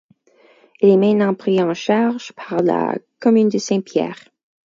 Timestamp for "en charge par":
1.61-2.61